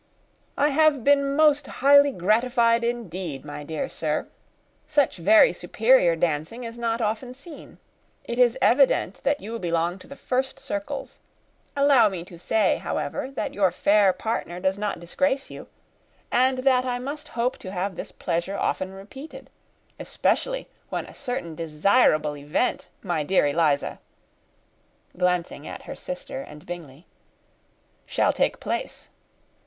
"I 0.57 0.69
have 0.69 1.03
been 1.03 1.35
most 1.35 1.67
highly 1.67 2.09
gratified, 2.11 2.83
indeed, 2.83 3.45
my 3.45 3.63
dear 3.63 3.87
sir; 3.87 4.25
such 4.87 5.17
very 5.17 5.53
superior 5.53 6.15
dancing 6.15 6.63
is 6.63 6.75
not 6.79 7.01
often 7.01 7.35
seen. 7.35 7.77
It 8.23 8.39
is 8.39 8.57
evident 8.63 9.21
that 9.23 9.41
you 9.41 9.59
belong 9.59 9.99
to 9.99 10.07
the 10.07 10.15
first 10.15 10.59
circles. 10.59 11.19
Allow 11.75 12.09
me 12.09 12.23
to 12.25 12.39
say, 12.39 12.77
however, 12.77 13.29
that 13.29 13.53
your 13.53 13.69
fair 13.69 14.11
partner 14.11 14.59
does 14.59 14.75
not 14.79 14.99
disgrace 14.99 15.51
you: 15.51 15.67
and 16.31 16.57
that 16.63 16.83
I 16.83 16.97
must 16.97 17.27
hope 17.37 17.59
to 17.59 17.69
have 17.69 17.95
this 17.95 18.11
pleasure 18.11 18.57
often 18.57 18.91
repeated, 18.93 19.51
especially 19.99 20.67
when 20.89 21.05
a 21.05 21.13
certain 21.13 21.53
desirable 21.53 22.35
event, 22.35 22.89
my 23.03 23.21
dear 23.21 23.43
Miss 23.43 23.53
Eliza 23.53 23.99
(glancing 25.15 25.67
at 25.67 25.83
her 25.83 25.93
sister 25.95 26.41
and 26.41 26.65
Bingley), 26.65 27.05
shall 28.07 28.33
take 28.33 28.59
place. 28.59 29.09